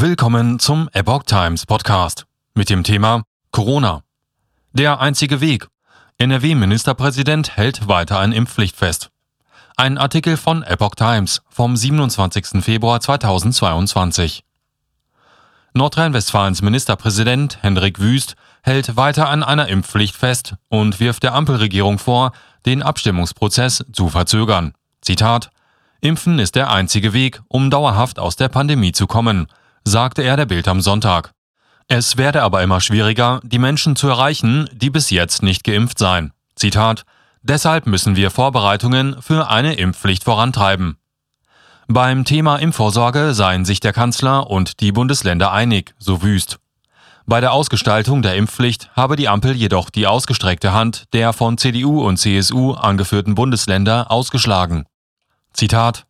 Willkommen 0.00 0.60
zum 0.60 0.88
Epoch 0.92 1.24
Times 1.24 1.66
Podcast 1.66 2.26
mit 2.54 2.70
dem 2.70 2.84
Thema 2.84 3.24
Corona. 3.50 4.04
Der 4.72 5.00
einzige 5.00 5.40
Weg. 5.40 5.66
NRW-Ministerpräsident 6.18 7.56
hält 7.56 7.88
weiter 7.88 8.20
ein 8.20 8.30
Impfpflicht 8.30 8.76
fest. 8.76 9.10
Ein 9.76 9.98
Artikel 9.98 10.36
von 10.36 10.62
Epoch 10.62 10.94
Times 10.94 11.42
vom 11.48 11.76
27. 11.76 12.62
Februar 12.62 13.00
2022. 13.00 14.44
Nordrhein-Westfalens 15.74 16.62
Ministerpräsident 16.62 17.58
Hendrik 17.62 17.98
Wüst 17.98 18.36
hält 18.62 18.96
weiter 18.96 19.28
an 19.28 19.42
einer 19.42 19.66
Impfpflicht 19.66 20.14
fest 20.14 20.54
und 20.68 21.00
wirft 21.00 21.24
der 21.24 21.34
Ampelregierung 21.34 21.98
vor, 21.98 22.30
den 22.66 22.84
Abstimmungsprozess 22.84 23.84
zu 23.92 24.08
verzögern. 24.10 24.74
Zitat 25.00 25.50
Impfen 26.00 26.38
ist 26.38 26.54
der 26.54 26.70
einzige 26.70 27.12
Weg, 27.12 27.42
um 27.48 27.68
dauerhaft 27.68 28.20
aus 28.20 28.36
der 28.36 28.48
Pandemie 28.48 28.92
zu 28.92 29.08
kommen, 29.08 29.48
sagte 29.88 30.22
er 30.22 30.36
der 30.36 30.46
Bild 30.46 30.68
am 30.68 30.80
Sonntag. 30.80 31.32
Es 31.88 32.18
werde 32.18 32.42
aber 32.42 32.62
immer 32.62 32.80
schwieriger, 32.80 33.40
die 33.42 33.58
Menschen 33.58 33.96
zu 33.96 34.08
erreichen, 34.08 34.68
die 34.72 34.90
bis 34.90 35.10
jetzt 35.10 35.42
nicht 35.42 35.64
geimpft 35.64 35.98
seien. 35.98 36.32
Zitat 36.54 37.04
Deshalb 37.42 37.86
müssen 37.86 38.14
wir 38.14 38.30
Vorbereitungen 38.30 39.22
für 39.22 39.48
eine 39.48 39.74
Impfpflicht 39.74 40.24
vorantreiben. 40.24 40.98
Beim 41.86 42.26
Thema 42.26 42.56
Impfvorsorge 42.56 43.32
seien 43.32 43.64
sich 43.64 43.80
der 43.80 43.94
Kanzler 43.94 44.50
und 44.50 44.80
die 44.80 44.92
Bundesländer 44.92 45.52
einig, 45.52 45.94
so 45.98 46.22
wüst. 46.22 46.58
Bei 47.24 47.40
der 47.40 47.52
Ausgestaltung 47.52 48.20
der 48.20 48.34
Impfpflicht 48.36 48.90
habe 48.94 49.16
die 49.16 49.28
Ampel 49.28 49.54
jedoch 49.54 49.88
die 49.88 50.06
ausgestreckte 50.06 50.72
Hand 50.74 51.04
der 51.14 51.32
von 51.32 51.56
CDU 51.56 52.02
und 52.02 52.18
CSU 52.18 52.72
angeführten 52.72 53.34
Bundesländer 53.34 54.10
ausgeschlagen. 54.10 54.84
Zitat 55.54 56.07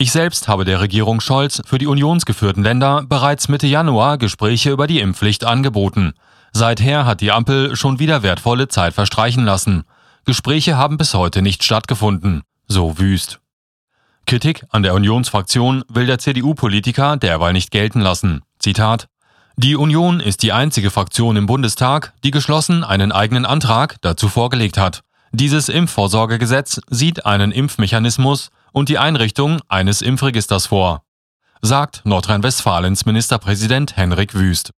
ich 0.00 0.12
selbst 0.12 0.46
habe 0.46 0.64
der 0.64 0.80
Regierung 0.80 1.20
Scholz 1.20 1.60
für 1.66 1.78
die 1.78 1.88
unionsgeführten 1.88 2.62
Länder 2.62 3.02
bereits 3.02 3.48
Mitte 3.48 3.66
Januar 3.66 4.16
Gespräche 4.16 4.70
über 4.70 4.86
die 4.86 5.00
Impfpflicht 5.00 5.44
angeboten. 5.44 6.14
Seither 6.52 7.04
hat 7.04 7.20
die 7.20 7.32
Ampel 7.32 7.74
schon 7.74 7.98
wieder 7.98 8.22
wertvolle 8.22 8.68
Zeit 8.68 8.94
verstreichen 8.94 9.44
lassen. 9.44 9.82
Gespräche 10.24 10.76
haben 10.76 10.98
bis 10.98 11.14
heute 11.14 11.42
nicht 11.42 11.64
stattgefunden. 11.64 12.42
So 12.68 12.98
wüst. 12.98 13.40
Kritik 14.24 14.64
an 14.68 14.84
der 14.84 14.94
Unionsfraktion 14.94 15.82
will 15.88 16.06
der 16.06 16.18
CDU-Politiker 16.18 17.16
derweil 17.16 17.52
nicht 17.52 17.72
gelten 17.72 18.00
lassen. 18.00 18.42
Zitat 18.60 19.08
Die 19.56 19.74
Union 19.74 20.20
ist 20.20 20.44
die 20.44 20.52
einzige 20.52 20.90
Fraktion 20.90 21.36
im 21.36 21.46
Bundestag, 21.46 22.12
die 22.22 22.30
geschlossen 22.30 22.84
einen 22.84 23.10
eigenen 23.10 23.46
Antrag 23.46 23.96
dazu 24.02 24.28
vorgelegt 24.28 24.78
hat. 24.78 25.02
Dieses 25.32 25.68
Impfvorsorgegesetz 25.68 26.80
sieht 26.88 27.26
einen 27.26 27.52
Impfmechanismus 27.52 28.50
und 28.72 28.88
die 28.88 28.98
Einrichtung 28.98 29.60
eines 29.68 30.02
Impfregisters 30.02 30.66
vor, 30.66 31.02
sagt 31.60 32.02
Nordrhein-Westfalens 32.04 33.04
Ministerpräsident 33.04 33.96
Henrik 33.96 34.34
Wüst. 34.34 34.70